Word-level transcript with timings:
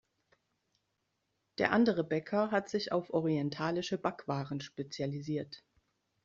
Der 1.59 1.71
andere 1.73 2.03
Bäcker 2.03 2.49
hat 2.49 2.69
sich 2.69 2.91
auf 2.91 3.13
orientalische 3.13 3.99
Backwaren 3.99 4.59
spezialisiert. 4.59 5.63